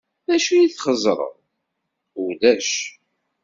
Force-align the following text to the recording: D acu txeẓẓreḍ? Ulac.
D 0.27 0.29
acu 0.35 0.55
txeẓẓreḍ? 0.75 1.35
Ulac. 2.23 2.71